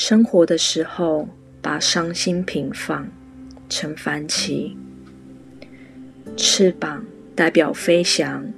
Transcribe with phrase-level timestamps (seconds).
[0.00, 1.28] 生活的时候，
[1.60, 3.08] 把伤心平放
[3.68, 4.76] 成帆旗，
[6.36, 7.04] 翅膀
[7.34, 8.48] 代表飞翔，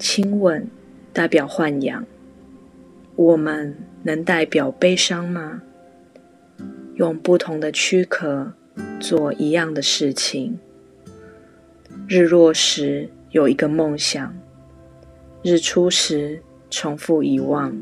[0.00, 0.68] 亲吻
[1.12, 2.04] 代表豢养。
[3.14, 5.62] 我们能代表悲伤吗？
[6.96, 8.52] 用不同的躯壳
[8.98, 10.58] 做一样的事情。
[12.08, 14.34] 日落时有一个梦想，
[15.44, 17.72] 日出时重复遗忘。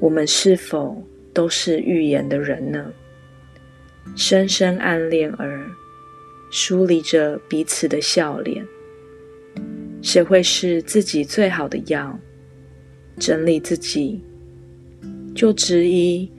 [0.00, 1.02] 我们是否
[1.32, 2.92] 都是预言的人呢？
[4.16, 5.70] 深深暗恋而
[6.50, 8.66] 疏离着彼此的笑脸，
[10.00, 12.18] 谁会是自己最好的药？
[13.18, 14.22] 整理自己，
[15.34, 16.30] 就质疑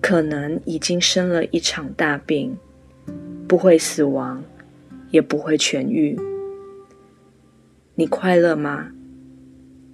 [0.00, 2.56] 可能已经生了一场大病，
[3.46, 4.42] 不会死亡，
[5.10, 6.18] 也不会痊愈。
[7.94, 8.90] 你快乐吗？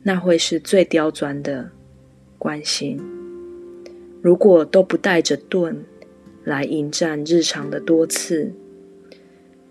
[0.02, 1.70] 那会是最刁钻的。
[2.42, 3.00] 关心，
[4.20, 5.84] 如果都不带着盾
[6.42, 8.52] 来迎战日常的多次，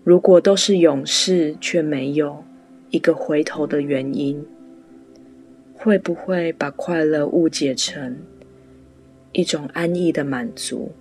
[0.02, 2.42] 如果都是勇士却没有
[2.88, 4.42] 一个回头的原因，
[5.74, 8.16] 会不会把快乐误解成
[9.32, 10.92] 一种安逸的满足？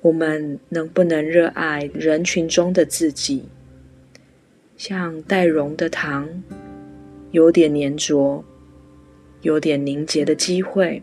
[0.00, 3.44] 我们能不能热爱人群中的自己，
[4.78, 6.42] 像带绒的糖，
[7.30, 8.42] 有点粘着？
[9.42, 11.02] 有点凝结的机会，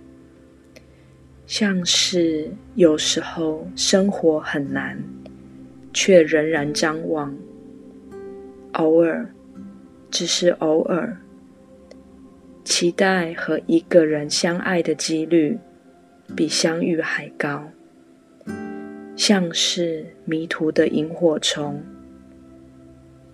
[1.48, 5.02] 像是有时候生活很难，
[5.94, 7.36] 却仍然张望。
[8.74, 9.26] 偶尔，
[10.12, 11.18] 只是偶尔，
[12.66, 15.58] 期待和一个人相爱的几率
[16.36, 17.70] 比相遇还高。
[19.16, 21.82] 像是迷途的萤火虫，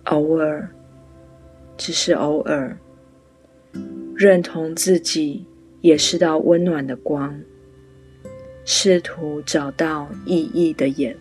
[0.04, 0.70] 偶尔，
[1.76, 2.78] 只是偶尔。
[4.22, 5.44] 认同自己
[5.80, 7.40] 也是道温暖的光，
[8.64, 11.16] 试图找到意义的眼。